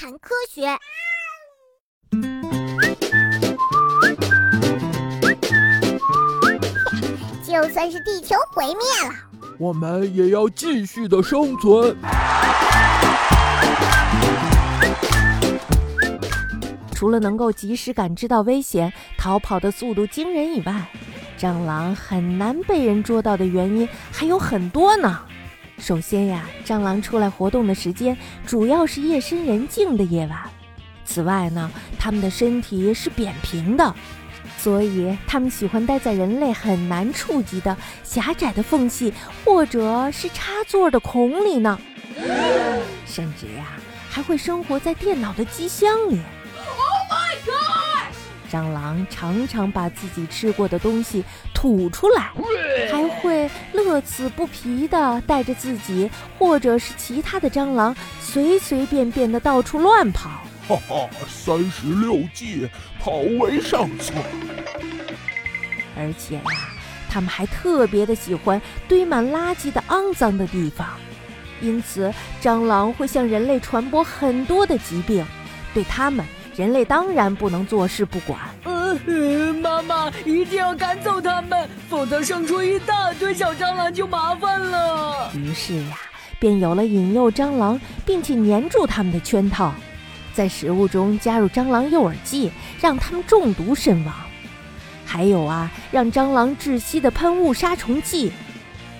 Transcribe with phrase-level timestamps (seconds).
[0.00, 0.62] 谈科学。
[7.46, 8.76] 就算是地球毁灭
[9.06, 9.14] 了，
[9.58, 11.94] 我们也要继续的生存。
[16.94, 20.90] 除了能够及时感知到危险、逃跑的速度惊人以外，
[21.38, 25.26] 蟑螂很难被人捉到的原因还有很多呢。
[25.80, 28.16] 首先呀，蟑螂出来活动的时间
[28.46, 30.38] 主要是夜深人静的夜晚。
[31.04, 33.94] 此外呢，它们的身体是扁平的，
[34.58, 39.12] 所以它们喜欢待在人类很难触及的狭窄的缝隙
[39.44, 41.80] 或者是插座的孔里呢。
[43.06, 43.66] 甚至呀，
[44.08, 46.20] 还会生活在电脑的机箱里。
[48.52, 51.24] 蟑螂常常把自己吃过的东西
[51.54, 52.32] 吐出来，
[52.90, 60.30] 还会乐此不疲地带着自己或者是其他的蟑螂随随便便地到处乱跑。
[60.68, 64.14] 哈哈，三十六计，跑为上策。
[65.96, 66.42] 而且呀，
[67.08, 70.86] 他们还特别的喜欢堆满垃圾的肮脏的地方，
[71.60, 75.24] 因此蟑螂会向人类传播很多的疾病。
[75.74, 76.24] 对它们。
[76.56, 78.38] 人类当然不能坐视不管。
[78.64, 78.94] 呃，
[79.54, 81.59] 妈妈一定要赶走它们，
[81.90, 85.32] 否则生出一大堆小蟑螂就麻烦了。
[85.34, 85.98] 于是呀，
[86.38, 89.74] 便有了引诱蟑螂并且粘住它们的圈套，
[90.32, 94.14] 在食物中加入蟑螂诱饵剂，让它们中毒身亡。
[95.04, 98.30] 还有啊，让蟑螂窒息的喷雾杀虫剂。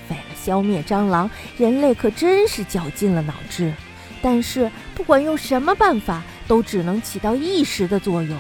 [0.09, 3.73] 为了消灭蟑螂，人类可真是绞尽了脑汁。
[4.21, 6.23] 但是不管用什么办法。
[6.51, 8.37] 都只能起到一时的作用，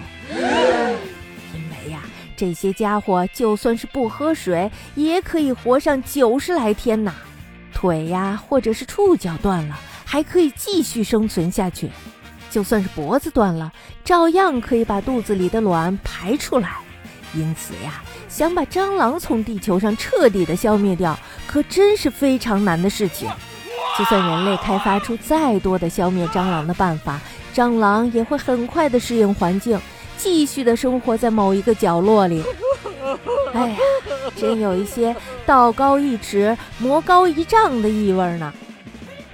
[2.40, 7.12] 这些家伙就算是不喝水，也可以活上九十来天呐。
[7.74, 11.88] 腿呀，或者是触角断了，还可以继续生存下去；
[12.50, 13.70] 就算是脖子断了，
[14.02, 16.70] 照样可以把肚子里的卵排出来。
[17.34, 23.28] 因此呀，想把蟑螂从地球上彻底的消灭掉，可真是非常难的事情。
[23.98, 27.20] 就算人类开发出再多的消灭蟑螂的办法，
[27.54, 29.78] 蟑螂也会很快的适应环境，
[30.22, 32.42] 继续的生活在某一个角落里。
[33.52, 33.78] 哎呀，
[34.36, 35.14] 真有一些
[35.44, 38.52] 道高一尺，魔高一丈的意味呢。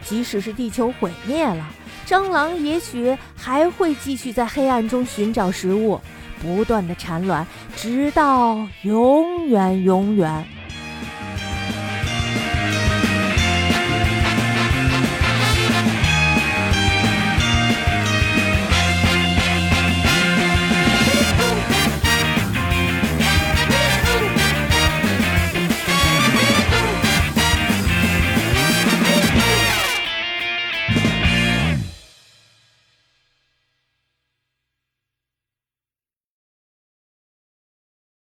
[0.02, 1.66] 即使是地球毁灭了，
[2.06, 6.00] 蟑螂也许还会继续在黑暗中寻找食物，
[6.40, 7.46] 不断的产卵，
[7.76, 10.46] 直到永远永远。